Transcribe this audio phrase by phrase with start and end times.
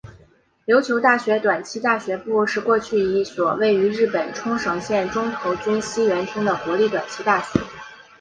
[0.65, 7.59] 琉球大学短期大学部是过去一所位于日本冲绳县中头郡西原町的国立短期大学。